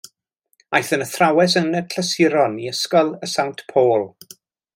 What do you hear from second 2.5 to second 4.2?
i Ysgol y Sant Paul.